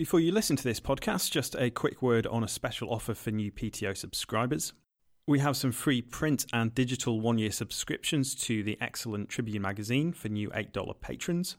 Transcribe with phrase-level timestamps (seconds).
[0.00, 3.30] Before you listen to this podcast, just a quick word on a special offer for
[3.30, 4.72] new PTO subscribers.
[5.26, 10.14] We have some free print and digital one year subscriptions to the excellent Tribune magazine
[10.14, 11.58] for new $8 patrons.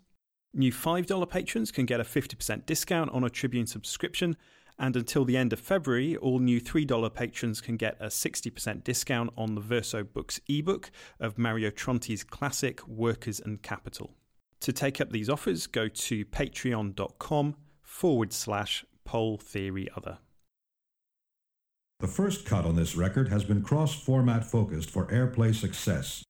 [0.56, 4.36] New $5 patrons can get a 50% discount on a Tribune subscription,
[4.80, 9.30] and until the end of February, all new $3 patrons can get a 60% discount
[9.38, 10.90] on the Verso Books ebook
[11.20, 14.16] of Mario Tronti's classic Workers and Capital.
[14.62, 17.56] To take up these offers, go to patreon.com
[17.92, 20.18] forward slash pole theory other.
[22.00, 26.24] The first cut on this record has been cross format focused for airplay success.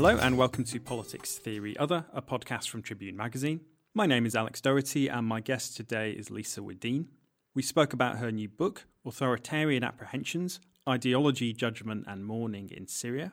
[0.00, 3.62] Hello, and welcome to Politics Theory Other, a podcast from Tribune Magazine.
[3.94, 7.06] My name is Alex Doherty, and my guest today is Lisa Wedeen.
[7.52, 13.32] We spoke about her new book, Authoritarian Apprehensions Ideology, Judgment, and Mourning in Syria.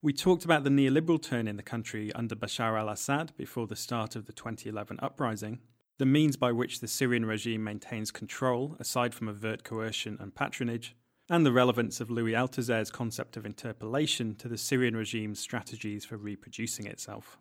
[0.00, 3.76] We talked about the neoliberal turn in the country under Bashar al Assad before the
[3.76, 5.58] start of the 2011 uprising,
[5.98, 10.96] the means by which the Syrian regime maintains control, aside from overt coercion and patronage,
[11.28, 16.16] and the relevance of Louis Althusser's concept of interpellation to the Syrian regime's strategies for
[16.16, 17.38] reproducing itself.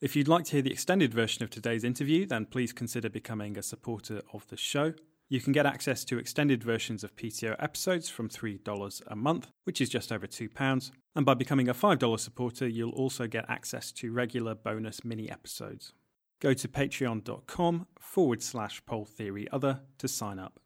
[0.00, 3.56] If you'd like to hear the extended version of today's interview, then please consider becoming
[3.56, 4.94] a supporter of the show.
[5.28, 9.80] You can get access to extended versions of PTO episodes from $3 a month, which
[9.80, 10.90] is just over £2.
[11.14, 15.92] And by becoming a $5 supporter, you'll also get access to regular bonus mini episodes.
[16.40, 20.61] Go to patreon.com forward slash pole theory other to sign up.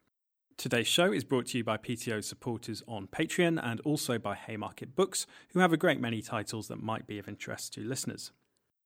[0.59, 4.97] Today's show is brought to you by PTO supporters on Patreon and also by Haymarket
[4.97, 8.33] Books, who have a great many titles that might be of interest to listeners.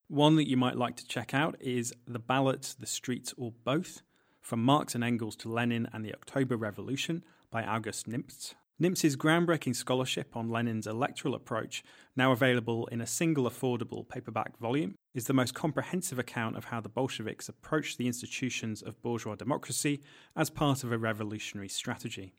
[0.08, 4.02] One that you might like to check out is The Ballot, The Streets, or Both
[4.40, 7.22] From Marx and Engels to Lenin and the October Revolution
[7.52, 8.54] by August Nimtz.
[8.80, 11.84] Nimtz's groundbreaking scholarship on Lenin's electoral approach,
[12.16, 16.80] now available in a single affordable paperback volume, is the most comprehensive account of how
[16.80, 20.00] the Bolsheviks approached the institutions of bourgeois democracy
[20.34, 22.32] as part of a revolutionary strategy.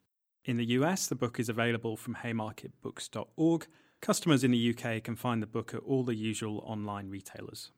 [0.43, 3.67] In the US, the book is available from haymarketbooks.org.
[4.01, 7.71] Customers in the UK can find the book at all the usual online retailers.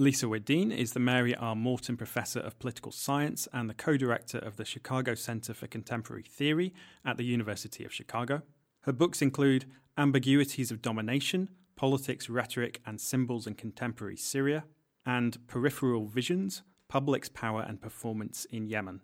[0.00, 1.56] Lisa Wedeen is the Mary R.
[1.56, 6.22] Morton Professor of Political Science and the co director of the Chicago Center for Contemporary
[6.22, 6.72] Theory
[7.04, 8.42] at the University of Chicago.
[8.82, 9.64] Her books include
[9.96, 14.66] Ambiguities of Domination Politics, Rhetoric, and Symbols in Contemporary Syria,
[15.04, 19.00] and Peripheral Visions Public's Power and Performance in Yemen.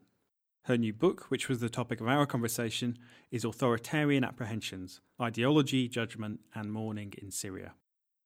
[0.67, 2.99] Her new book, which was the topic of our conversation,
[3.33, 7.75] is Authoritarian Apprehensions Ideology, Judgment, and Mourning in Syria.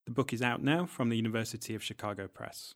[0.08, 2.74] The book is out now from the University of Chicago Press.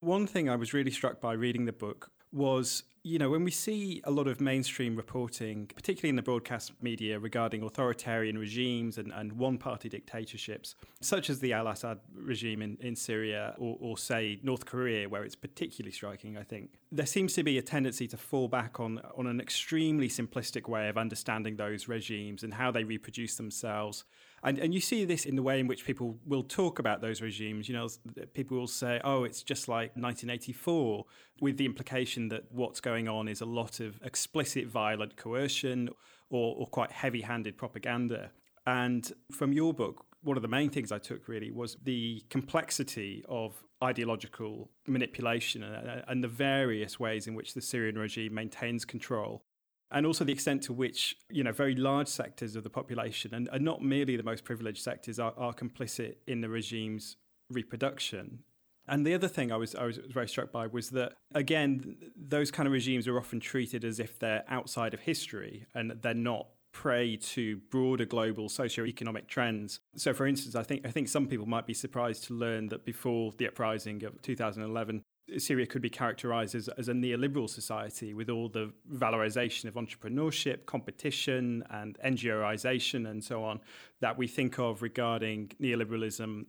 [0.00, 3.52] One thing I was really struck by reading the book was, you know, when we
[3.52, 9.12] see a lot of mainstream reporting, particularly in the broadcast media, regarding authoritarian regimes and,
[9.12, 13.96] and one party dictatorships, such as the al Assad regime in, in Syria or, or,
[13.96, 18.08] say, North Korea, where it's particularly striking, I think, there seems to be a tendency
[18.08, 22.72] to fall back on, on an extremely simplistic way of understanding those regimes and how
[22.72, 24.04] they reproduce themselves
[24.46, 27.20] and, and you see this in the way in which people will talk about those
[27.20, 27.68] regimes.
[27.68, 27.88] You know,
[28.32, 31.04] people will say, oh, it's just like 1984,
[31.40, 35.88] with the implication that what's going on is a lot of explicit violent coercion
[36.30, 38.30] or, or quite heavy handed propaganda.
[38.66, 43.24] And from your book, one of the main things I took really was the complexity
[43.28, 49.42] of ideological manipulation uh, and the various ways in which the Syrian regime maintains control
[49.90, 53.48] and also the extent to which you know very large sectors of the population and,
[53.52, 57.16] and not merely the most privileged sectors are, are complicit in the regime's
[57.50, 58.40] reproduction
[58.88, 62.50] and the other thing I was I was very struck by was that again those
[62.50, 66.48] kind of regimes are often treated as if they're outside of history and they're not
[66.76, 69.80] prey to broader global socio-economic trends.
[69.96, 72.84] So for instance, I think I think some people might be surprised to learn that
[72.84, 75.02] before the uprising of 2011
[75.38, 80.66] Syria could be characterized as, as a neoliberal society with all the valorization of entrepreneurship,
[80.66, 83.60] competition, and NGOization, and so on,
[84.00, 86.46] that we think of regarding neoliberalism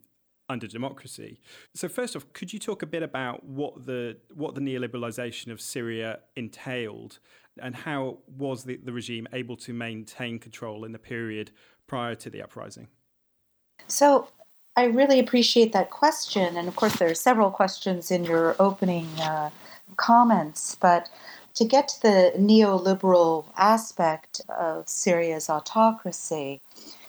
[0.49, 1.41] under democracy.
[1.73, 5.59] So first off, could you talk a bit about what the what the neoliberalization of
[5.59, 7.19] Syria entailed
[7.61, 11.51] And how was the, the regime able to maintain control in the period
[11.87, 12.87] prior to the uprising?
[13.87, 14.27] So,
[14.77, 16.55] I really appreciate that question.
[16.55, 19.49] And of course, there are several questions in your opening uh,
[19.95, 20.77] comments.
[20.79, 21.09] But
[21.55, 26.61] to get to the neoliberal aspect of Syria's autocracy,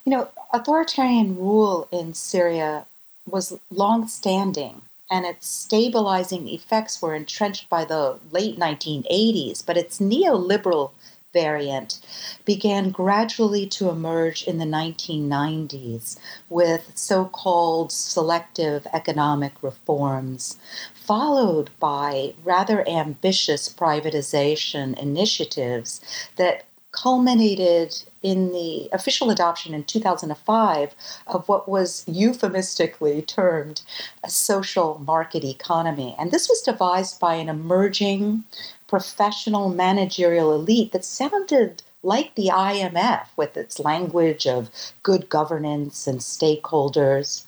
[0.06, 2.86] you know, authoritarian rule in Syria
[3.26, 4.80] was long standing
[5.10, 10.92] and its stabilizing effects were entrenched by the late 1980s, but its neoliberal
[11.32, 12.00] variant
[12.44, 20.58] began gradually to emerge in the 1990s with so called selective economic reforms,
[20.94, 26.00] followed by rather ambitious privatization initiatives
[26.36, 30.94] that culminated in the official adoption in 2005
[31.26, 33.82] of what was euphemistically termed
[34.24, 36.16] a social market economy.
[36.18, 38.44] And this was devised by an emerging
[38.88, 44.70] professional managerial elite that sounded like the IMF with its language of
[45.02, 47.44] good governance and stakeholders.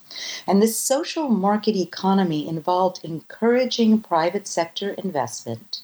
[0.46, 5.81] And this social market economy involved encouraging private sector investment.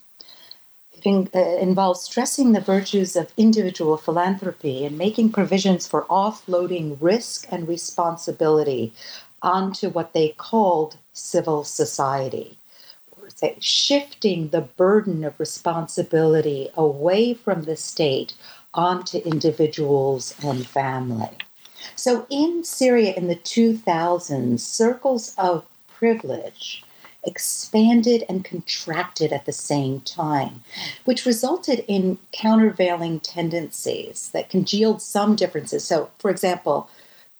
[0.93, 7.47] It uh, involves stressing the virtues of individual philanthropy and making provisions for offloading risk
[7.51, 8.93] and responsibility
[9.41, 12.59] onto what they called civil society
[13.37, 18.35] say, shifting the burden of responsibility away from the state
[18.75, 21.31] onto individuals and family.
[21.95, 26.83] So in Syria in the 2000s, circles of privilege
[27.25, 30.63] expanded and contracted at the same time,
[31.05, 35.85] which resulted in countervailing tendencies that congealed some differences.
[35.85, 36.89] So, for example,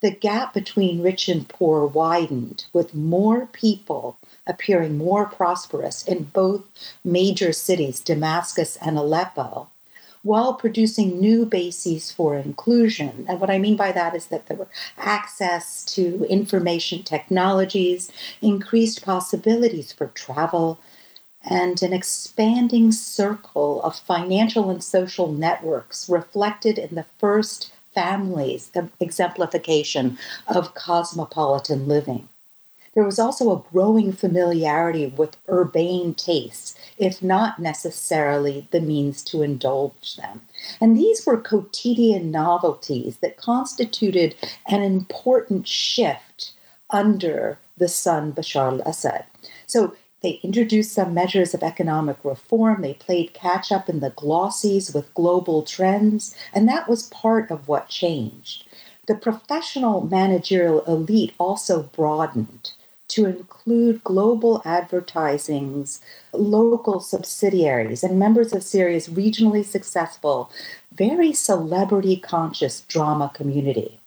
[0.01, 4.17] the gap between rich and poor widened, with more people
[4.47, 6.63] appearing more prosperous in both
[7.03, 9.69] major cities, Damascus and Aleppo,
[10.23, 13.25] while producing new bases for inclusion.
[13.27, 14.67] And what I mean by that is that there were
[14.97, 18.11] access to information technologies,
[18.41, 20.79] increased possibilities for travel,
[21.49, 28.69] and an expanding circle of financial and social networks reflected in the first families
[28.99, 30.17] exemplification
[30.47, 32.27] of cosmopolitan living.
[32.97, 39.43] There was also a growing familiarity with urbane tastes, if not necessarily the means to
[39.43, 40.41] indulge them.
[40.81, 44.33] And these were quotidian novelties that constituted
[44.65, 46.53] an important shift
[46.89, 49.25] under the son Bashar al Assad.
[49.67, 52.81] So they introduced some measures of economic reform.
[52.81, 57.67] They played catch up in the glossies with global trends, and that was part of
[57.67, 58.63] what changed.
[59.05, 62.71] The professional managerial elite also broadened
[63.09, 66.01] to include global advertising's
[66.33, 70.51] local subsidiaries and members of Syria's regionally successful,
[70.91, 73.99] very celebrity conscious drama community.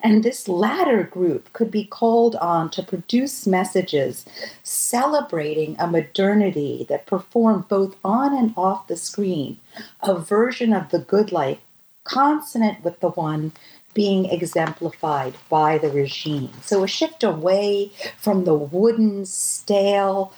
[0.00, 4.24] And this latter group could be called on to produce messages
[4.62, 9.58] celebrating a modernity that performed both on and off the screen
[10.00, 11.58] a version of the good life
[12.04, 13.52] consonant with the one
[13.98, 16.50] being exemplified by the regime.
[16.62, 20.32] So a shift away from the wooden, stale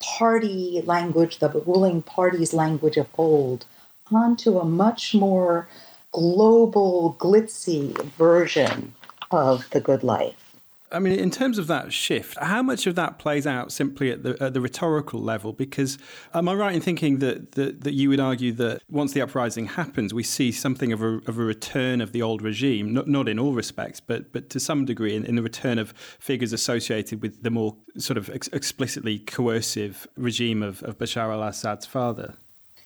[0.00, 3.64] party language, the ruling party's language of old,
[4.10, 5.68] onto a much more
[6.10, 8.92] global, glitzy version
[9.30, 10.45] of the good life.
[10.92, 14.22] I mean, in terms of that shift, how much of that plays out simply at
[14.22, 15.52] the, at the rhetorical level?
[15.52, 15.98] Because
[16.32, 19.66] am I right in thinking that, that, that you would argue that once the uprising
[19.66, 23.28] happens, we see something of a, of a return of the old regime, not, not
[23.28, 27.20] in all respects, but, but to some degree in, in the return of figures associated
[27.20, 32.34] with the more sort of ex- explicitly coercive regime of, of Bashar al Assad's father?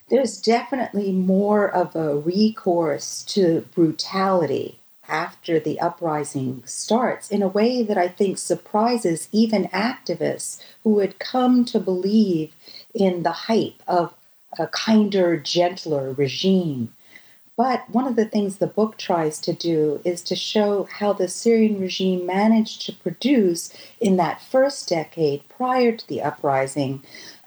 [0.09, 4.80] There's definitely more of a recourse to brutality
[5.11, 11.19] after the uprising starts in a way that I think surprises even activists who had
[11.19, 12.55] come to believe
[12.95, 14.15] in the hype of
[14.59, 16.95] a kinder, gentler regime.
[17.63, 21.29] But one of the things the book tries to do is to show how the
[21.29, 27.03] Syrian regime managed to produce in that first decade prior to the uprising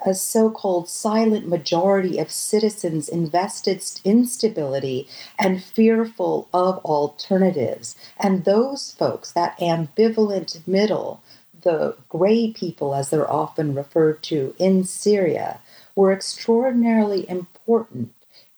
[0.06, 5.08] a so called silent majority of citizens invested in stability
[5.40, 7.96] and fearful of alternatives.
[8.20, 11.24] And those folks, that ambivalent middle,
[11.60, 15.60] the gray people as they're often referred to in Syria,
[15.96, 18.14] were extraordinarily important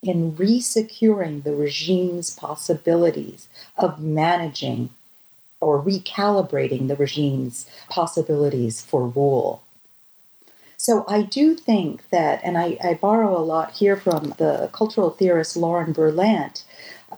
[0.06, 3.48] in resecuring the regime's possibilities
[3.78, 4.90] of managing
[5.60, 9.64] or recalibrating the regime's possibilities for rule.
[10.78, 15.10] So I do think that, and I, I borrow a lot here from the cultural
[15.10, 16.64] theorist Lauren Berlant,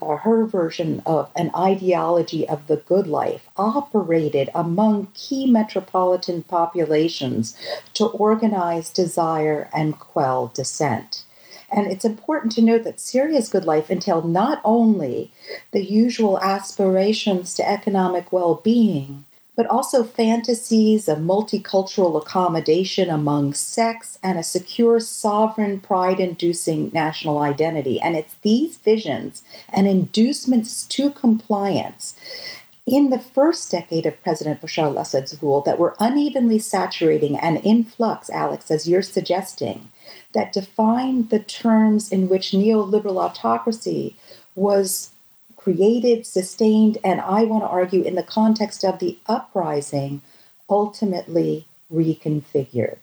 [0.01, 7.57] uh, her version of an ideology of the good life operated among key metropolitan populations
[7.95, 11.23] to organize desire and quell dissent.
[11.71, 15.31] And it's important to note that Syria's good life entailed not only
[15.71, 19.25] the usual aspirations to economic well being,
[19.57, 27.39] but also fantasies of multicultural accommodation among sects and a secure, sovereign, pride inducing national
[27.39, 27.99] identity.
[27.99, 29.43] And it's these visions
[29.73, 32.15] and inducements to compliance
[32.85, 37.57] in the first decade of President Bashar al Assad's rule that were unevenly saturating and
[37.65, 39.91] in flux, Alex, as you're suggesting,
[40.33, 44.15] that defined the terms in which neoliberal autocracy
[44.55, 45.11] was
[45.55, 50.21] created, sustained, and I want to argue in the context of the uprising,
[50.69, 52.99] ultimately reconfigured.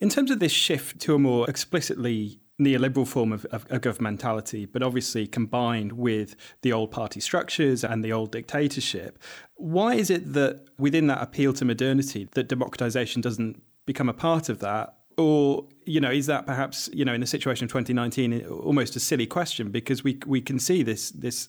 [0.00, 4.68] In terms of this shift to a more explicitly neoliberal form of, of, of, governmentality,
[4.70, 9.18] but obviously combined with the old party structures and the old dictatorship,
[9.56, 14.48] why is it that within that appeal to modernity, that democratization doesn't become a part
[14.48, 14.94] of that?
[15.16, 19.00] Or you know, is that perhaps you know in the situation of 2019 almost a
[19.00, 21.48] silly question because we we can see this this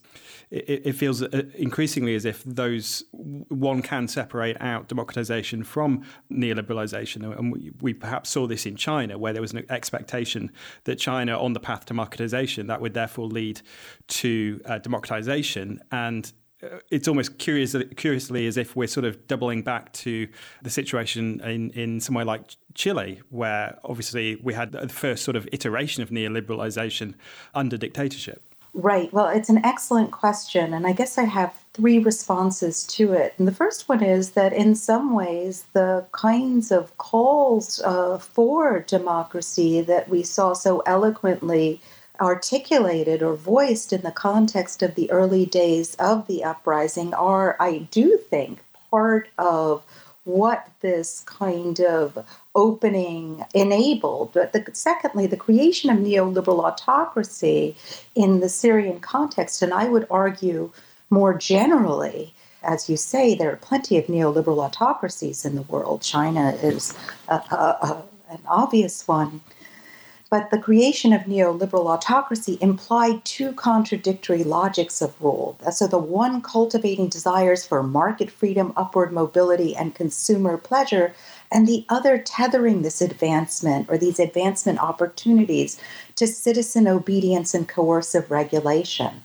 [0.50, 7.38] it, it feels uh, increasingly as if those one can separate out democratization from neoliberalization,
[7.38, 10.51] and we, we perhaps saw this in China where there was an expectation
[10.86, 13.62] that China on the path to democratization that would therefore lead
[14.08, 15.79] to uh, democratization.
[15.91, 16.32] And
[16.89, 20.27] it's almost curious, curiously as if we're sort of doubling back to
[20.62, 25.48] the situation in, in somewhere like Chile, where obviously we had the first sort of
[25.51, 27.15] iteration of neoliberalization
[27.53, 28.41] under dictatorship.
[28.75, 29.13] Right.
[29.13, 30.74] Well, it's an excellent question.
[30.74, 33.36] And I guess I have three responses to it.
[33.38, 38.79] And the first one is that in some ways, the kinds of calls uh, for
[38.79, 41.82] democracy that we saw so eloquently
[42.20, 47.88] articulated or voiced in the context of the early days of the uprising are, I
[47.91, 48.60] do think,
[48.91, 49.84] part of
[50.25, 54.32] what this kind of opening enabled.
[54.34, 57.75] But the, secondly, the creation of neoliberal autocracy
[58.15, 60.72] in the Syrian context, and I would argue
[61.10, 66.01] more generally, as you say, there are plenty of neoliberal autocracies in the world.
[66.01, 66.96] China is
[67.27, 69.41] a, a, a, an obvious one.
[70.34, 75.60] But the creation of neoliberal autocracy implied two contradictory logics of rule.
[75.72, 81.13] So, the one cultivating desires for market freedom, upward mobility, and consumer pleasure,
[81.52, 85.80] and the other tethering this advancement or these advancement opportunities
[86.16, 89.24] to citizen obedience and coercive regulation.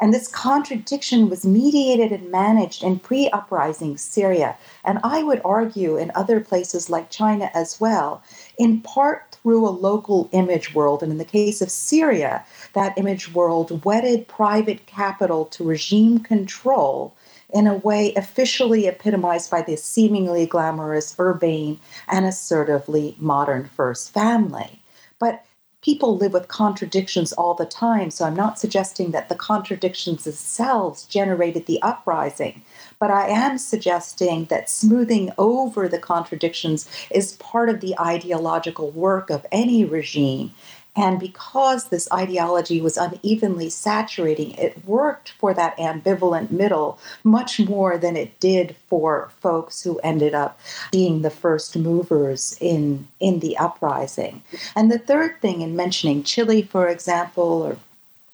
[0.00, 5.96] And this contradiction was mediated and managed in pre uprising Syria, and I would argue
[5.96, 8.22] in other places like China as well,
[8.58, 11.02] in part through a local image world.
[11.02, 17.14] And in the case of Syria, that image world wedded private capital to regime control
[17.52, 24.82] in a way officially epitomized by this seemingly glamorous, urbane, and assertively modern first family.
[25.18, 25.44] But
[25.80, 31.04] people live with contradictions all the time, so I'm not suggesting that the contradictions themselves
[31.04, 32.62] generated the uprising,
[32.98, 39.30] but I am suggesting that smoothing over the contradictions is part of the ideological work
[39.30, 40.52] of any regime
[40.98, 47.96] and because this ideology was unevenly saturating, it worked for that ambivalent middle much more
[47.96, 50.58] than it did for folks who ended up
[50.90, 54.42] being the first movers in, in the uprising.
[54.74, 57.76] And the third thing in mentioning Chile, for example, or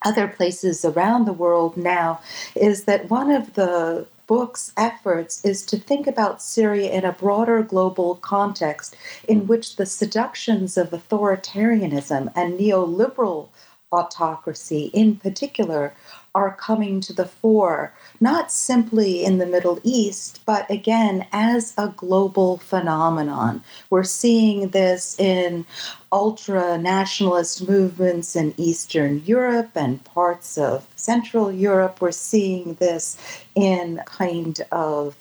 [0.01, 2.21] other places around the world now,
[2.57, 7.63] is that one of the book's efforts is to think about Syria in a broader
[7.63, 8.97] global context
[9.29, 13.49] in which the seductions of authoritarianism and neoliberal
[13.93, 15.95] autocracy, in particular,
[16.35, 21.89] are coming to the fore, not simply in the Middle East, but again as a
[21.89, 23.63] global phenomenon.
[23.91, 25.65] We're seeing this in
[26.11, 32.01] ultra nationalist movements in Eastern Europe and parts of Central Europe.
[32.01, 33.17] We're seeing this
[33.55, 35.17] in kind of,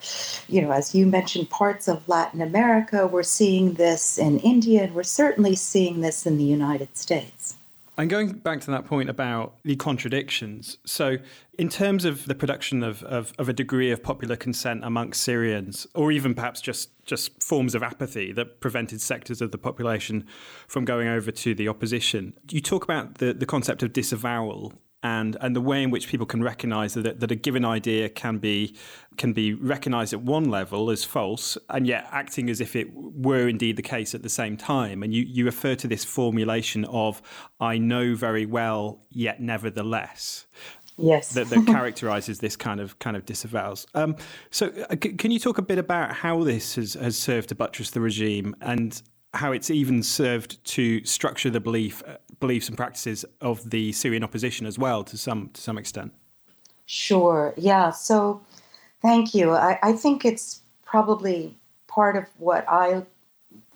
[0.48, 3.08] you know, as you mentioned, parts of Latin America.
[3.08, 7.42] We're seeing this in India, and we're certainly seeing this in the United States.
[7.97, 11.17] And going back to that point about the contradictions, so
[11.59, 15.85] in terms of the production of, of, of, a degree of popular consent amongst Syrians,
[15.93, 20.25] or even perhaps just, just forms of apathy that prevented sectors of the population
[20.67, 24.73] from going over to the opposition, you talk about the, the concept of disavowal
[25.03, 28.38] and and the way in which people can recognize that that a given idea can
[28.38, 28.75] be
[29.17, 33.48] can be recognized at one level as false and yet acting as if it were
[33.48, 35.03] indeed the case at the same time.
[35.03, 37.22] And you you refer to this formulation of
[37.60, 40.45] i know very well yet nevertheless
[40.98, 41.33] yes.
[41.33, 43.86] that, that characterizes this kind of kind of disavows.
[43.93, 44.15] Um,
[44.51, 47.55] so uh, c- can you talk a bit about how this has, has served to
[47.55, 48.55] buttress the regime?
[48.62, 49.01] And
[49.33, 54.23] how it's even served to structure the belief uh, beliefs and practices of the Syrian
[54.23, 56.13] opposition as well to some to some extent.
[56.85, 57.53] Sure.
[57.57, 57.91] Yeah.
[57.91, 58.41] So,
[59.01, 59.51] thank you.
[59.51, 61.55] I, I think it's probably
[61.87, 63.03] part of what I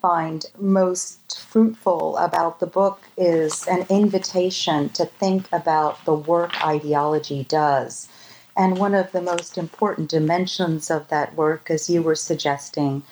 [0.00, 7.44] find most fruitful about the book is an invitation to think about the work ideology
[7.44, 8.08] does.
[8.56, 13.02] And one of the most important dimensions of that work, as you were suggesting,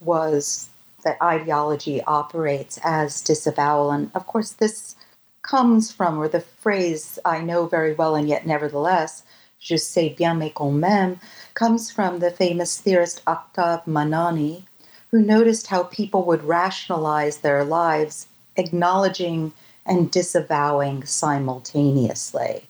[0.00, 0.68] was
[1.04, 3.90] that ideology operates as disavowal.
[3.90, 4.96] And of course, this
[5.42, 9.22] comes from, or the phrase I know very well and yet nevertheless,
[9.60, 11.20] je sais bien mais quand même,
[11.54, 14.64] comes from the famous theorist Octave Mannoni,
[15.10, 19.52] who noticed how people would rationalize their lives acknowledging
[19.86, 22.64] and disavowing simultaneously.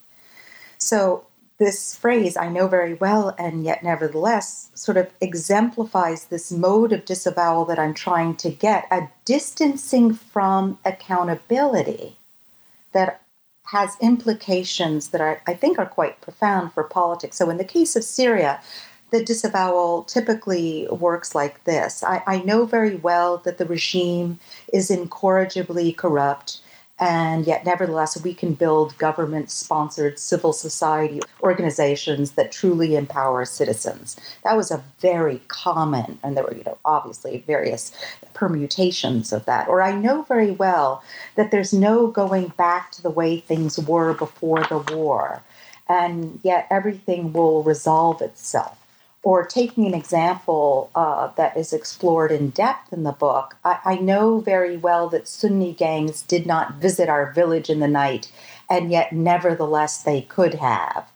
[0.79, 1.25] So
[1.59, 7.05] this phrase, I know very well, and yet nevertheless, sort of exemplifies this mode of
[7.05, 12.17] disavowal that I'm trying to get a distancing from accountability
[12.93, 13.21] that
[13.67, 17.37] has implications that are, I think are quite profound for politics.
[17.37, 18.61] So, in the case of Syria,
[19.15, 24.41] the disavowal typically works like this I, I know very well that the regime
[24.73, 26.61] is incorrigibly corrupt
[26.99, 34.17] and yet nevertheless we can build government sponsored civil society organizations that truly empower citizens.
[34.45, 37.93] That was a very common and there were you know obviously various
[38.33, 39.69] permutations of that.
[39.69, 41.03] Or i know very well
[41.35, 45.43] that there's no going back to the way things were before the war.
[45.89, 48.79] And yet everything will resolve itself
[49.25, 53.95] or taking an example uh, that is explored in depth in the book, I, I,
[53.97, 58.31] know very well that Sunni gangs did not visit our village in the night,
[58.69, 61.09] and yet nevertheless they could have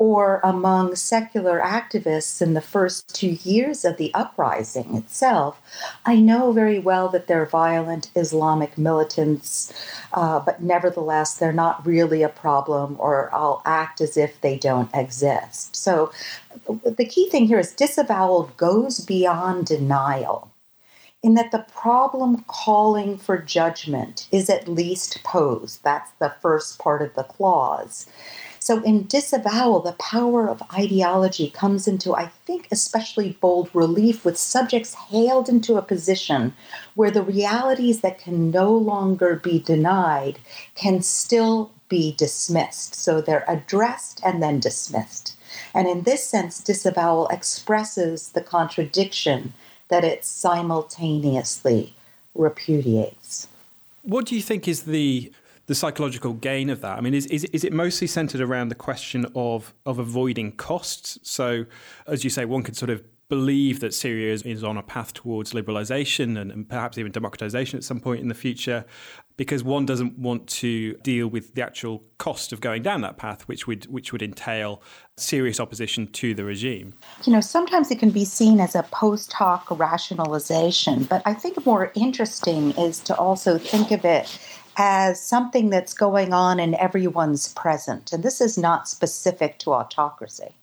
[0.00, 5.60] or among secular activists in the first two years of the uprising itself,
[6.06, 9.74] I know very well that they're violent Islamic militants,
[10.14, 14.88] uh, but nevertheless, they're not really a problem, or I'll act as if they don't
[14.94, 15.76] exist.
[15.76, 16.10] So
[16.66, 20.50] the key thing here is disavowal goes beyond denial.
[21.22, 25.84] In that the problem calling for judgment is at least posed.
[25.84, 28.06] That's the first part of the clause.
[28.62, 34.36] So, in disavowal, the power of ideology comes into, I think, especially bold relief with
[34.36, 36.52] subjects hailed into a position
[36.94, 40.38] where the realities that can no longer be denied
[40.74, 42.94] can still be dismissed.
[42.94, 45.38] So, they're addressed and then dismissed.
[45.74, 49.54] And in this sense, disavowal expresses the contradiction
[49.88, 51.94] that it simultaneously
[52.34, 53.48] repudiates.
[54.02, 55.32] What do you think is the
[55.70, 56.98] the psychological gain of that?
[56.98, 61.16] I mean, is, is, is it mostly centered around the question of, of avoiding costs?
[61.22, 61.64] So,
[62.08, 65.14] as you say, one could sort of believe that Syria is, is on a path
[65.14, 68.84] towards liberalization and, and, perhaps even democratization at some point in the future
[69.36, 73.46] because one doesn't want to deal with the actual cost of going down that path
[73.46, 74.82] which would which would entail
[75.16, 76.92] serious opposition to the regime
[77.24, 81.64] you know sometimes it can be seen as a post hoc rationalization but i think
[81.64, 84.38] more interesting is to also think of it
[84.82, 88.14] as something that's going on in everyone's present.
[88.14, 90.54] And this is not specific to autocracy.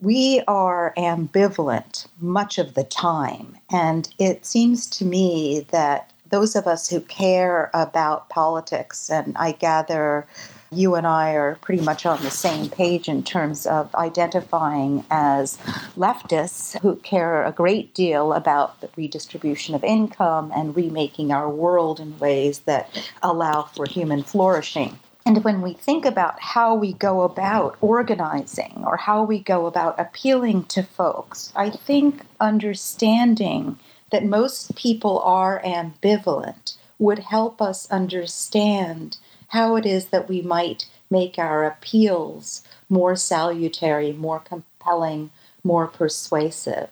[0.00, 3.58] We are ambivalent much of the time.
[3.72, 9.50] And it seems to me that those of us who care about politics, and I
[9.50, 10.28] gather
[10.74, 15.56] you and I are pretty much on the same page in terms of identifying as
[15.96, 22.00] leftists who care a great deal about the redistribution of income and remaking our world
[22.00, 24.98] in ways that allow for human flourishing.
[25.26, 29.98] And when we think about how we go about organizing or how we go about
[29.98, 33.78] appealing to folks, I think understanding
[34.10, 39.16] that most people are ambivalent would help us understand
[39.48, 45.30] how it is that we might make our appeals more salutary, more compelling,
[45.62, 46.90] more persuasive.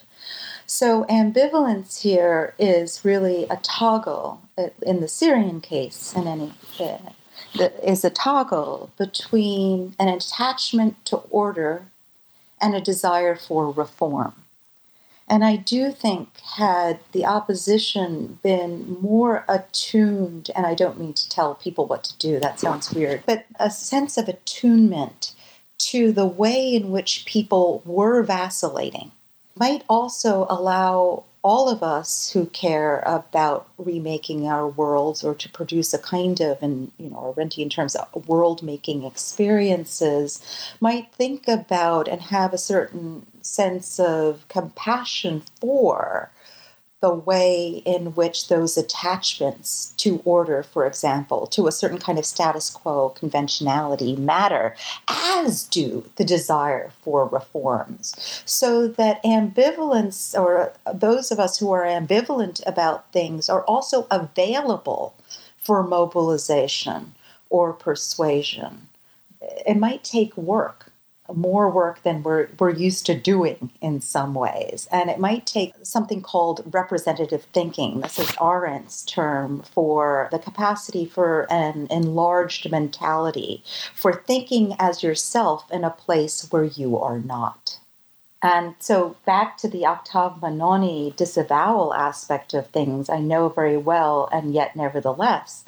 [0.67, 6.99] So, ambivalence here is really a toggle, uh, in the Syrian case, in any uh,
[7.83, 11.87] is a toggle between an attachment to order
[12.61, 14.35] and a desire for reform.
[15.33, 21.29] And I do think, had the opposition been more attuned, and I don't mean to
[21.31, 25.33] tell people what to do, that sounds weird, but a sense of attunement
[25.79, 29.11] to the way in which people were vacillating
[29.57, 35.95] might also allow all of us who care about remaking our worlds or to produce
[35.95, 40.43] a kind of, and you know, in terms of world making experiences,
[40.79, 46.31] might think about and have a certain sense of compassion for
[47.03, 52.25] the way in which those attachments to order, for example, to a certain kind of
[52.25, 54.77] status quo conventionality matter,
[55.09, 58.43] as do the desire for reforms.
[58.47, 65.17] So that ambivalence, or those of us who are ambivalent about things, are also available
[65.59, 67.17] for mobilization
[67.51, 68.87] or persuasion.
[69.67, 70.92] It might take work
[71.35, 74.89] more work than we're, we're used to doing in some ways.
[74.91, 78.01] And it might take something called representative thinking.
[78.01, 83.63] This is Arendt's term for the capacity for an enlarged mentality,
[83.95, 87.79] for thinking as yourself in a place where you are not.
[88.43, 94.29] And so, back to the Octave Mannoni disavowal aspect of things, I know very well,
[94.33, 95.65] and yet nevertheless,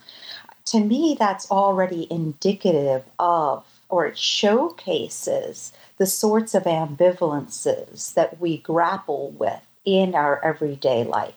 [0.66, 8.58] to me, that's already indicative of or it showcases the sorts of ambivalences that we
[8.58, 11.34] grapple with in our everyday life.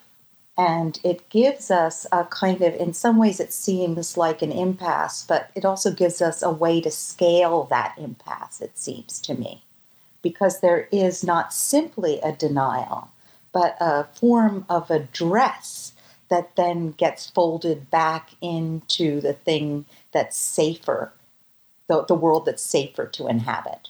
[0.56, 5.24] And it gives us a kind of, in some ways, it seems like an impasse,
[5.24, 9.62] but it also gives us a way to scale that impasse, it seems to me.
[10.20, 13.10] Because there is not simply a denial,
[13.52, 15.92] but a form of address
[16.28, 21.12] that then gets folded back into the thing that's safer
[21.88, 23.88] the, the world that's safer to inhabit.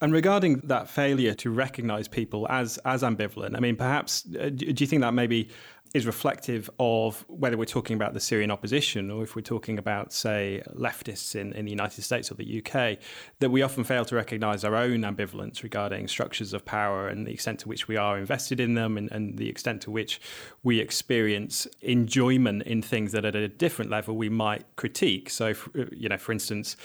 [0.00, 4.66] And regarding that failure to recognize people as as ambivalent, I mean, perhaps uh, do
[4.66, 5.48] you think that maybe
[5.94, 10.12] is reflective of whether we're talking about the Syrian opposition or if we're talking about,
[10.12, 12.98] say, leftists in, in the United States or the UK,
[13.40, 17.32] that we often fail to recognize our own ambivalence regarding structures of power and the
[17.32, 20.20] extent to which we are invested in them and, and the extent to which
[20.62, 25.30] we experience enjoyment in things that at a different level we might critique.
[25.30, 26.76] So, uh, you know, for instance,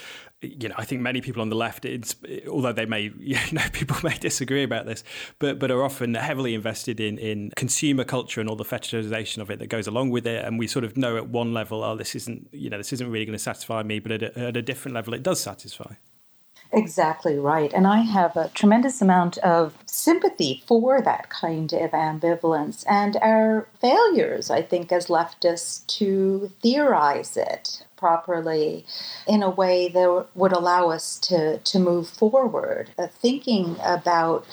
[0.44, 1.86] you know, I think many people on the left,
[2.50, 5.04] although they may, you know, people may disagree about this,
[5.40, 9.50] but but are often heavily invested in in consumer culture and all the fetishization of
[9.50, 10.44] it that goes along with it.
[10.46, 13.10] And we sort of know at one level, oh, this isn't, you know, this isn't
[13.10, 15.94] really going to satisfy me, but at a, at a different level, it does satisfy.
[16.76, 17.72] Exactly right.
[17.72, 23.68] And I have a tremendous amount of sympathy for that kind of ambivalence and our
[23.80, 28.88] failures, I think, as leftists to theorize it properly
[29.28, 34.46] in a way that would allow us to, to move forward, uh, thinking about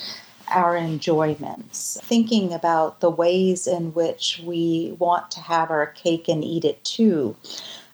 [0.52, 6.44] our enjoyments, thinking about the ways in which we want to have our cake and
[6.44, 7.34] eat it too,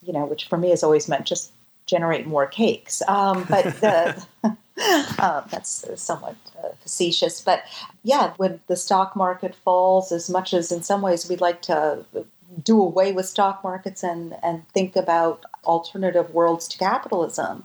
[0.02, 1.52] you know, which for me has always meant just
[1.86, 3.02] generate more cakes.
[3.08, 4.26] Um, but the,
[5.18, 7.40] uh, that's somewhat uh, facetious.
[7.40, 7.62] But
[8.02, 12.04] yeah, when the stock market falls, as much as in some ways we'd like to
[12.62, 17.64] do away with stock markets and, and think about alternative worlds to capitalism.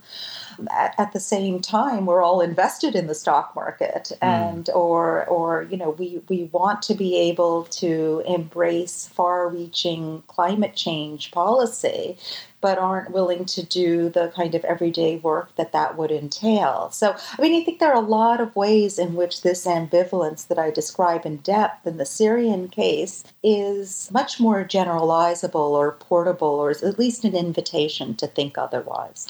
[0.72, 4.26] At, at, the same time, we're all invested in the stock market, hmm.
[4.26, 4.76] and mm.
[4.76, 11.32] or or you know we we want to be able to embrace far-reaching climate change
[11.32, 12.18] policy
[12.62, 16.90] but aren't willing to do the kind of everyday work that that would entail.
[16.92, 20.48] So, I mean, I think there are a lot of ways in which this ambivalence
[20.48, 26.48] that I describe in depth in the Syrian case is much more generalizable or portable,
[26.48, 29.28] or at least an invitation to think otherwise.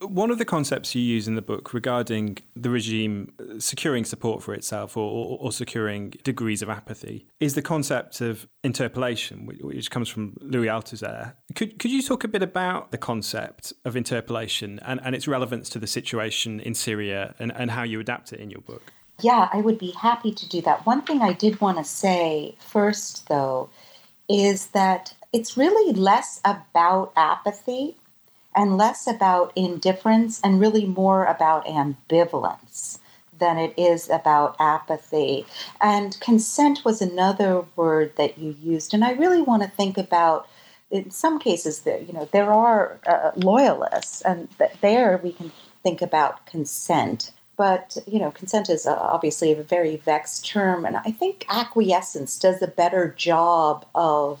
[0.00, 4.44] One of the concepts you use in the book regarding the regime uh, securing support
[4.44, 9.58] for itself or, or, or, securing degrees of apathy is the concept of interpellation, which,
[9.60, 11.34] which comes from Louis Althusser.
[11.56, 15.68] Could, could you talk a bit about the concept of interpellation and, and its relevance
[15.70, 18.92] to the situation in Syria and, and how you adapt it in your book?
[19.20, 20.86] Yeah, I would be happy to do that.
[20.86, 23.68] One thing I did want to say first, though,
[24.28, 27.96] is that it's really less about apathy
[28.58, 32.98] and less about indifference and really more about ambivalence
[33.38, 35.46] than it is about apathy.
[35.80, 38.92] And consent was another word that you used.
[38.92, 40.48] And I really want to think about
[40.90, 44.48] in some cases there you know there are uh, loyalists and
[44.80, 49.96] there we can think about consent but you know consent is uh, obviously a very
[49.96, 54.40] vexed term and i think acquiescence does a better job of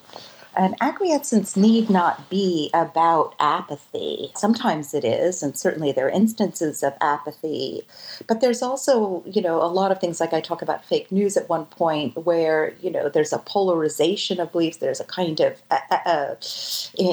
[0.58, 4.32] And acquiescence need not be about apathy.
[4.34, 7.82] Sometimes it is, and certainly there are instances of apathy.
[8.26, 11.36] But there's also, you know, a lot of things like I talk about fake news
[11.36, 15.62] at one point where, you know, there's a polarization of beliefs, there's a kind of
[15.70, 16.34] uh, uh,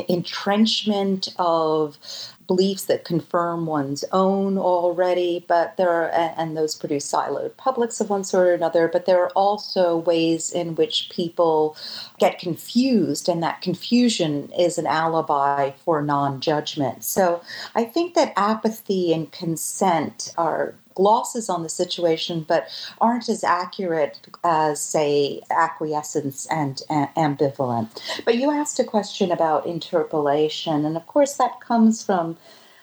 [0.09, 1.99] entrenchment of
[2.47, 8.09] beliefs that confirm one's own already, but there are, and those produce siloed publics of
[8.09, 11.75] one sort or another, but there are also ways in which people
[12.19, 17.03] get confused, and that confusion is an alibi for non judgment.
[17.03, 17.41] So
[17.73, 22.67] I think that apathy and consent are glosses on the situation, but
[22.99, 28.01] aren't as accurate as, say, acquiescence and ambivalent.
[28.25, 32.37] But you asked a question about interpellation, and of course, that comes from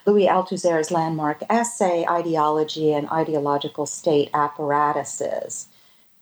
[0.06, 5.66] Louis Althusser's landmark essay, Ideology and Ideological State Apparatuses.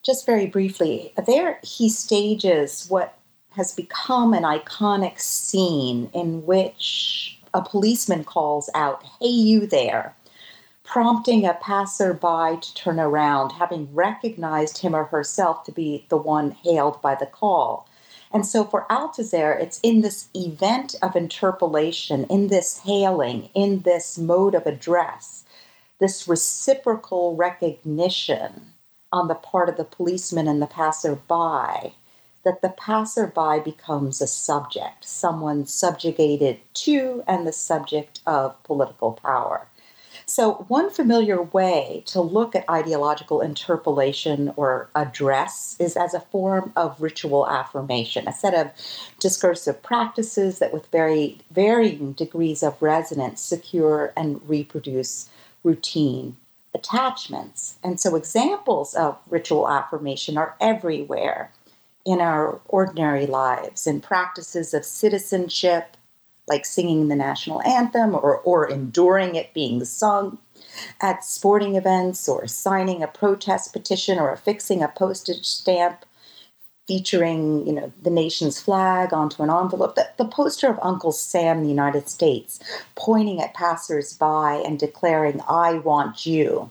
[0.02, 3.18] Just very briefly, there he stages what
[3.56, 10.14] has become an iconic scene in which a policeman calls out, Hey, you there,
[10.90, 16.50] prompting a passerby to turn around, having recognized him or herself to be the one
[16.50, 17.86] hailed by the call.
[18.32, 24.18] And so for Althusser, it's in this event of interpellation, in this hailing, in this
[24.18, 25.44] mode of address,
[26.00, 28.72] this reciprocal recognition
[29.12, 31.94] on the part of the policeman and the passerby,
[32.42, 39.68] that the passerby becomes a subject, someone subjugated to and the subject of political power.
[40.30, 46.72] So, one familiar way to look at ideological interpellation or address is as a form
[46.76, 48.70] of ritual affirmation, a set of
[49.18, 55.28] discursive practices that, with very varying degrees of resonance, secure and reproduce
[55.64, 56.36] routine
[56.74, 57.74] attachments.
[57.82, 61.50] And so, examples of ritual affirmation are everywhere
[62.06, 65.96] in our ordinary lives, in practices of citizenship
[66.48, 70.38] like singing the national anthem or, or enduring it being sung
[71.00, 76.04] at sporting events or signing a protest petition or affixing a postage stamp
[76.86, 79.94] featuring you know the nation's flag onto an envelope.
[79.94, 82.58] The, the poster of uncle sam the united states
[82.96, 86.68] pointing at passersby and declaring i want you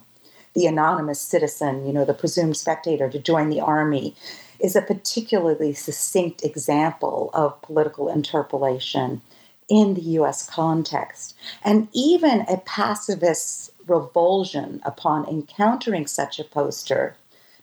[0.54, 4.14] the anonymous citizen you know the presumed spectator to join the army
[4.58, 9.22] is a particularly succinct example of political interpellation
[9.70, 11.34] in the US context.
[11.64, 17.16] And even a pacifist's revulsion upon encountering such a poster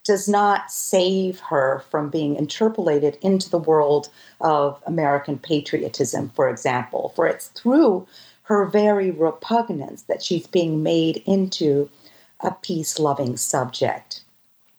[0.03, 7.11] does not save her from being interpellated into the world of American patriotism, for example,
[7.13, 8.07] for it's through
[8.43, 11.89] her very repugnance that she's being made into
[12.39, 14.23] a peace loving subject.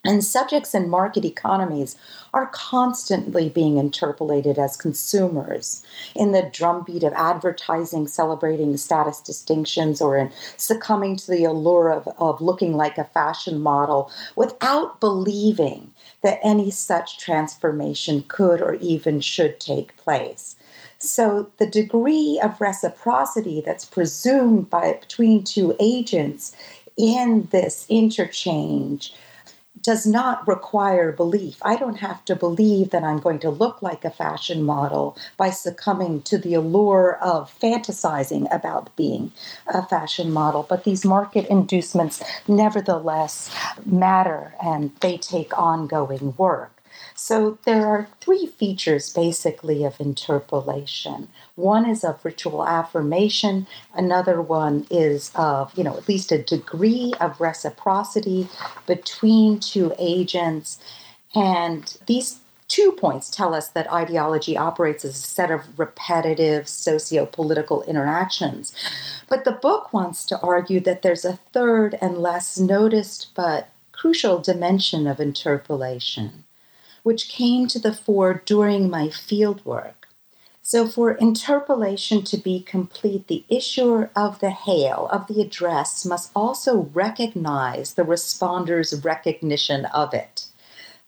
[0.05, 1.97] And subjects in market economies
[2.33, 5.83] are constantly being interpellated as consumers
[6.15, 12.09] in the drumbeat of advertising celebrating status distinctions or in succumbing to the allure of,
[12.19, 15.91] of looking like a fashion model without believing
[16.23, 20.55] that any such transformation could or even should take place.
[20.99, 26.55] So the degree of reciprocity that's presumed by between two agents
[26.97, 29.13] in this interchange
[29.83, 31.59] does not require belief.
[31.63, 35.51] I don't have to believe that I'm going to look like a fashion model by
[35.51, 39.33] succumbing to the allure of fantasizing about being
[39.67, 40.65] a fashion model.
[40.69, 43.51] But these market inducements nevertheless
[43.85, 46.78] matter and they take ongoing work.
[47.15, 51.29] So there are three features basically of interpellation.
[51.57, 57.13] One is of ritual affirmation, another one is of, you know, at least a degree
[57.21, 58.49] of reciprocity
[58.87, 60.79] between two agents.
[61.35, 67.27] And these two points tell us that ideology operates as a set of repetitive socio
[67.27, 68.73] political interactions.
[69.29, 74.39] But the book wants to argue that there's a third and less noticed but crucial
[74.39, 76.45] dimension of interpellation
[77.03, 79.95] which came to the fore during my fieldwork.
[80.63, 86.31] So, for interpellation to be complete, the issuer of the hail, of the address, must
[86.37, 90.45] also recognize the responder's recognition of it.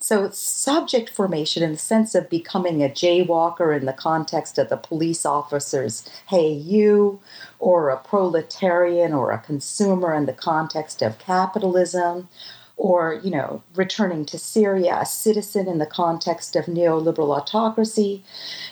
[0.03, 4.79] So, subject formation in the sense of becoming a jaywalker in the context of the
[4.79, 7.21] police officer's hey, you,
[7.59, 12.31] or a proletarian or a consumer in the context of capitalism,
[12.81, 18.25] or, you know, returning to Syria, a citizen in the context of neoliberal autocracy,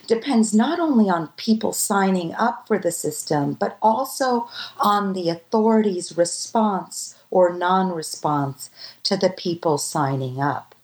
[0.07, 6.17] depends not only on people signing up for the system, but also on the authorities'
[6.17, 8.71] response or non response
[9.03, 10.75] to the people signing up.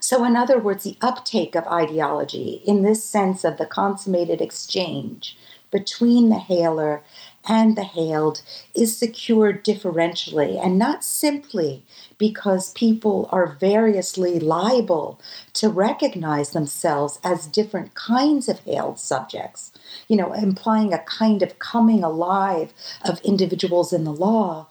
[0.00, 5.36] So, in other words, the uptake of ideology in this sense of the consummated exchange
[5.70, 7.02] between the hailer
[7.46, 8.42] and the hailed
[8.74, 11.82] is secured differentially and not simply
[12.18, 15.20] because people are variously liable
[15.54, 19.72] to recognize themselves as different kinds of hailed subjects,
[20.08, 22.72] you know, implying a kind of coming alive
[23.04, 24.66] of individuals in the law,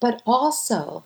[0.00, 1.04] but also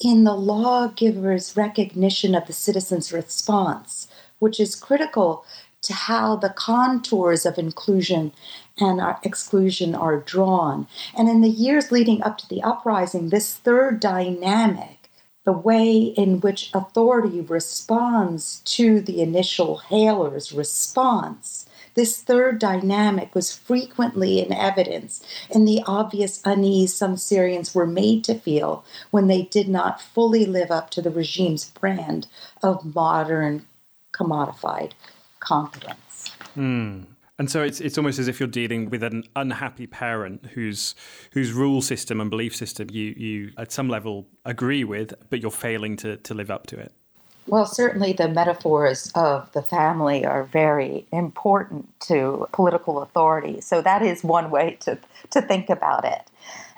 [0.00, 5.44] in the lawgiver's recognition of the citizen's response, which is critical
[5.82, 8.32] to how the contours of inclusion
[8.78, 10.86] and exclusion are drawn.
[11.16, 14.99] And in the years leading up to the uprising, this third dynamic,
[15.44, 23.54] the way in which authority responds to the initial hailer's response, this third dynamic was
[23.54, 29.42] frequently in evidence in the obvious unease some Syrians were made to feel when they
[29.42, 32.26] did not fully live up to the regime's brand
[32.62, 33.66] of modern,
[34.12, 34.92] commodified
[35.40, 36.30] competence.
[36.56, 37.06] Mm.
[37.40, 40.94] And so it's it's almost as if you're dealing with an unhappy parent whose
[41.32, 45.50] whose rule system and belief system you you at some level agree with, but you're
[45.50, 46.92] failing to to live up to it.
[47.46, 53.62] Well, certainly the metaphors of the family are very important to political authority.
[53.62, 54.98] So that is one way to,
[55.30, 56.22] to think about it.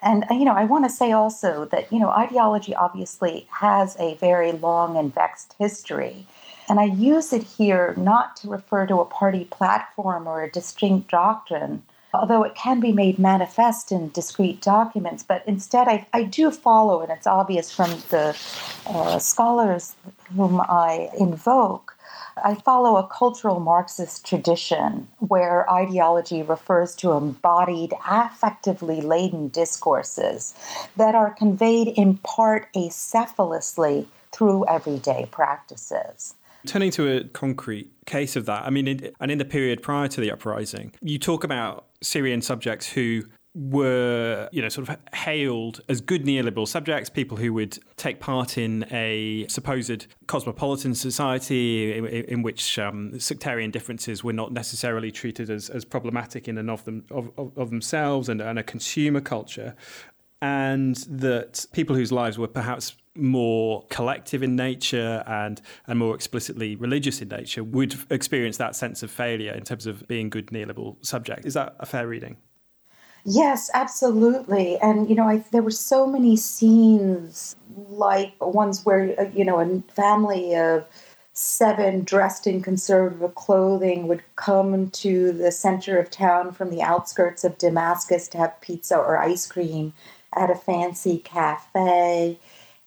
[0.00, 3.96] And, uh, you know, I want to say also that, you know, ideology obviously has
[3.98, 6.26] a very long and vexed history.
[6.72, 11.10] And I use it here not to refer to a party platform or a distinct
[11.10, 11.82] doctrine,
[12.14, 15.22] although it can be made manifest in discrete documents.
[15.22, 18.34] But instead, I, I do follow, and it's obvious from the
[18.86, 19.94] uh, scholars
[20.34, 21.94] whom I invoke.
[22.42, 30.54] I follow a cultural Marxist tradition where ideology refers to embodied, affectively laden discourses
[30.96, 36.32] that are conveyed in part acephalously through everyday practices.
[36.66, 40.08] Turning to a concrete case of that, I mean, in, and in the period prior
[40.08, 45.80] to the uprising, you talk about Syrian subjects who were, you know, sort of hailed
[45.88, 52.06] as good neoliberal subjects, people who would take part in a supposed cosmopolitan society in,
[52.06, 56.84] in which um, sectarian differences were not necessarily treated as, as problematic in and of,
[56.84, 59.74] them, of, of, of themselves and, and a consumer culture.
[60.40, 66.76] And that people whose lives were perhaps more collective in nature and and more explicitly
[66.76, 71.04] religious in nature would experience that sense of failure in terms of being good neoliberal
[71.04, 71.44] subject.
[71.44, 72.36] Is that a fair reading?
[73.24, 74.78] Yes, absolutely.
[74.78, 79.82] And you know, I, there were so many scenes like ones where you know a
[79.92, 80.84] family of
[81.34, 87.42] seven dressed in conservative clothing would come to the center of town from the outskirts
[87.42, 89.94] of Damascus to have pizza or ice cream
[90.34, 92.38] at a fancy cafe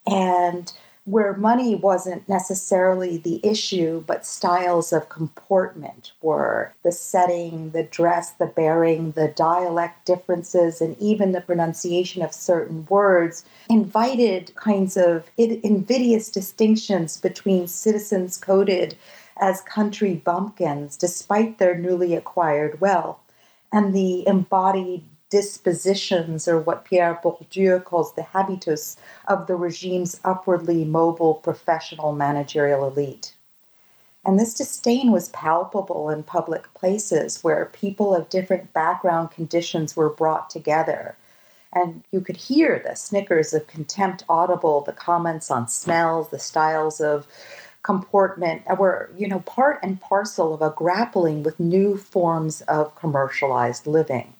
[0.05, 0.71] and
[1.05, 8.31] where money wasn't necessarily the issue, but styles of comportment were the setting, the dress,
[8.31, 15.29] the bearing, the dialect differences, and even the pronunciation of certain words invited kinds of
[15.37, 18.95] invidious distinctions between citizens coded
[19.37, 23.19] as country bumpkins despite their newly acquired wealth
[23.71, 25.03] and the embodied
[25.35, 28.95] dispositions, or what Pierre Bourdieu calls the habitus
[29.27, 33.33] of the regime's upwardly mobile professional managerial elite.
[34.23, 40.09] And this disdain was palpable in public places where people of different background conditions were
[40.09, 41.17] brought together.
[41.73, 47.01] And you could hear the snickers of contempt audible, the comments on smells, the styles
[47.01, 47.27] of
[47.83, 53.85] comportment were, you know, part and parcel of a grappling with new forms of commercialized
[53.85, 54.34] living.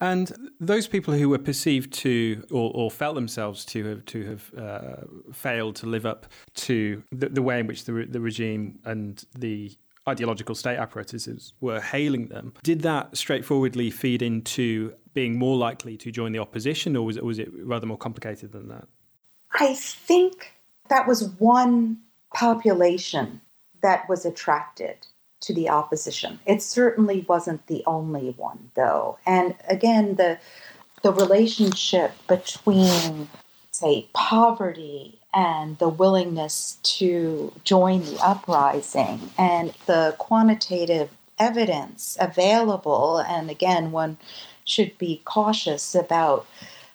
[0.00, 4.54] And those people who were perceived to or, or felt themselves to have to have
[4.56, 4.96] uh,
[5.32, 9.72] failed to live up to the, the way in which the, the regime and the
[10.08, 12.52] ideological state apparatuses were hailing them.
[12.62, 17.24] Did that straightforwardly feed into being more likely to join the opposition, or was it,
[17.24, 18.86] was it rather more complicated than that?
[19.58, 20.52] I think
[20.90, 21.98] that was one
[22.34, 23.40] population
[23.82, 25.06] that was attracted
[25.44, 26.40] to the opposition.
[26.46, 29.18] It certainly wasn't the only one, though.
[29.26, 30.38] And again, the
[31.02, 33.28] the relationship between,
[33.70, 43.50] say, poverty and the willingness to join the uprising and the quantitative evidence available, and
[43.50, 44.16] again, one
[44.64, 46.46] should be cautious about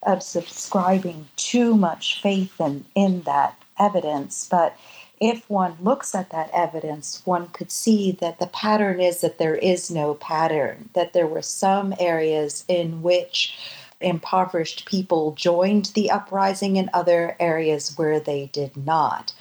[0.03, 4.75] of subscribing too much faith in, in that evidence, but
[5.19, 9.55] if one looks at that evidence, one could see that the pattern is that there
[9.55, 13.57] is no pattern, that there were some areas in which
[14.01, 19.33] impoverished people joined the uprising in other areas where they did not.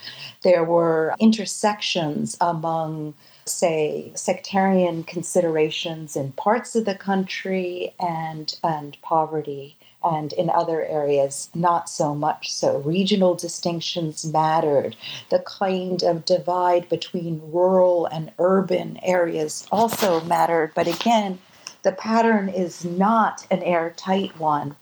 [0.43, 3.13] There were intersections among
[3.45, 11.49] say sectarian considerations in parts of the country and and poverty and in other areas,
[11.53, 12.79] not so much so.
[12.79, 14.95] Regional distinctions mattered.
[15.29, 20.71] The kind of divide between rural and urban areas also mattered.
[20.73, 21.39] But again,
[21.83, 24.75] the pattern is not an airtight one.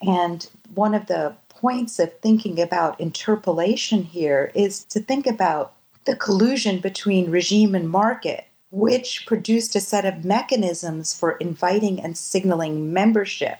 [0.00, 5.72] And one of the points of thinking about interpellation here is to think about
[6.04, 12.18] the collusion between regime and market, which produced a set of mechanisms for inviting and
[12.18, 13.58] signaling membership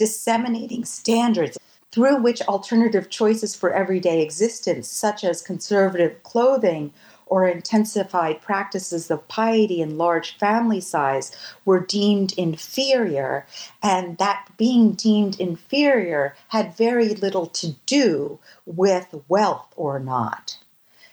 [0.00, 1.58] disseminating standards
[1.92, 6.90] through which alternative choices for everyday existence, such as conservative clothing
[7.26, 11.30] or intensified practices of piety and large family size,
[11.66, 13.46] were deemed inferior,
[13.82, 20.56] and that being deemed inferior had very little to do with wealth or not.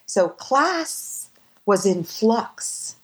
[0.06, 1.30] So, class
[1.66, 2.96] was in flux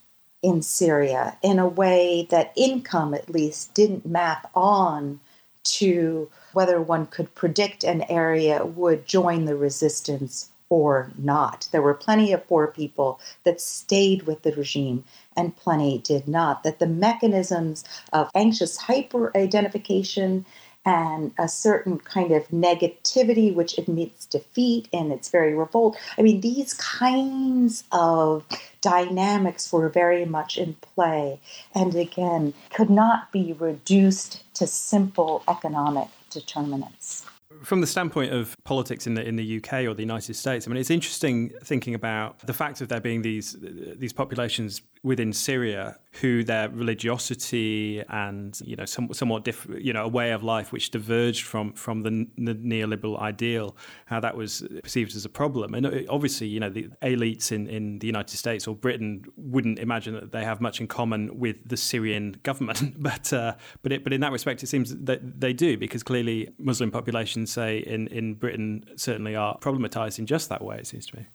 [0.42, 5.20] in Syria in a way that income, at least, didn't map on
[5.64, 11.68] to whether one could predict an area would join the resistance or not.
[11.72, 15.04] There were plenty of poor people that stayed with the regime
[15.38, 16.64] and plenty did not.
[16.64, 20.46] That the mechanisms of anxious hyper identification
[20.86, 25.98] and a certain kind of negativity which admits defeat and it's very revolt.
[26.18, 28.46] I mean, these kinds of
[28.82, 31.40] dynamics were very much in play
[31.74, 37.26] and again could not be reduced to simple economic determinants
[37.62, 40.72] from the standpoint of politics in the in the UK or the United States, I
[40.72, 45.98] mean, it's interesting thinking about the fact of there being these these populations within Syria
[46.22, 50.72] who their religiosity and you know some, somewhat different you know a way of life
[50.72, 53.76] which diverged from from the, the, neoliberal ideal
[54.06, 55.74] how that was perceived as a problem.
[55.74, 59.80] And uh, obviously you know the elites in, in the United States or Britain wouldn't
[59.80, 62.94] imagine that they have much in common with the Syrian government.
[63.04, 66.50] But uh, but it, but in that respect it seems that they do because clearly
[66.58, 71.06] Muslim populations say in in Britain certainly are problematized in just that way it seems
[71.08, 71.26] to me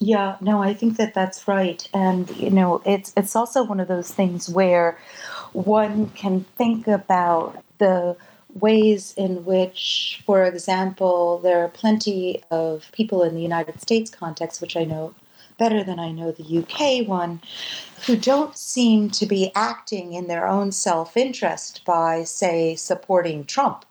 [0.00, 3.88] yeah, no, I think that that's right, and you know, it's it's also one of
[3.88, 4.98] those things where
[5.52, 8.16] one can think about the
[8.54, 14.62] ways in which, for example, there are plenty of people in the United States context,
[14.62, 15.14] which I know
[15.58, 17.42] better than I know the UK one,
[18.06, 23.84] who don't seem to be acting in their own self interest by, say, supporting Trump.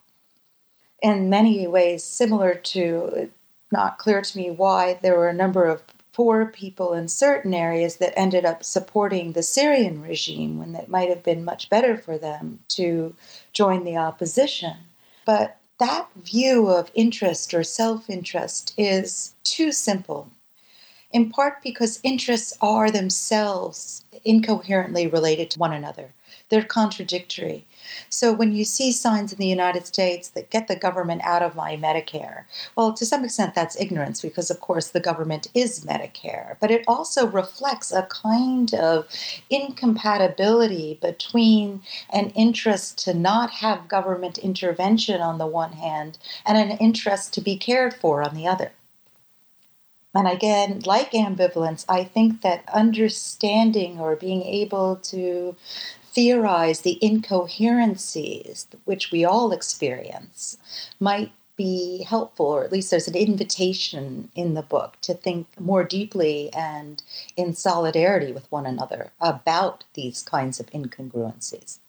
[1.03, 3.30] In many ways, similar to,
[3.72, 5.84] not clear to me why there were a number of
[6.20, 11.07] poor people in certain areas that ended up supporting the Syrian regime when it might
[11.07, 13.15] have been much better for them to
[13.53, 14.76] join the opposition.
[15.24, 20.30] But that view of interest or self interest is too simple,
[21.09, 26.11] in part because interests are themselves incoherently related to one another.
[26.50, 27.66] They're contradictory.
[28.10, 31.56] So when you see signs in the United States that get the government out of
[31.56, 32.43] my Medicare,
[32.76, 36.58] well, to some extent that's ignorance because, of course, the government is Medicare.
[36.60, 39.08] But it also reflects a kind of
[39.50, 41.82] incompatibility between
[42.12, 47.41] an interest to not have government intervention on the one hand and an interest to
[47.41, 48.72] be cared for on the other.
[50.16, 55.56] And again, like ambivalence, I think that understanding or being able to
[56.14, 60.57] theorize the incoherencies which we all experience
[60.99, 65.84] might be helpful, or at least there's an invitation in the book to think more
[65.84, 67.03] deeply and
[67.36, 71.80] in solidarity with one another about these kinds of incongruencies.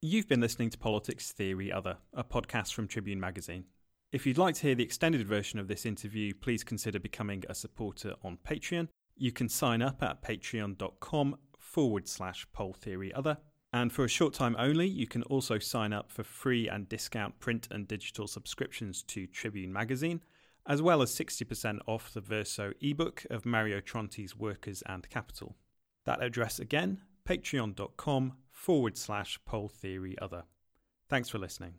[0.00, 3.64] You've been listening to Politics Theory Other, a podcast from Tribune Magazine.
[4.10, 7.54] If you'd like to hear the extended version of this interview, please consider becoming a
[7.54, 8.88] supporter on Patreon.
[9.16, 11.36] You can sign up at patreon.com
[11.72, 13.38] forward slash poll theory other.
[13.72, 17.40] And for a short time only, you can also sign up for free and discount
[17.40, 20.22] print and digital subscriptions to Tribune magazine,
[20.66, 25.56] as well as 60% off the Verso ebook of Mario Tronti's Workers and Capital.
[26.04, 30.44] That address again, patreon.com forward slash poll theory other.
[31.08, 31.74] Thanks for listening.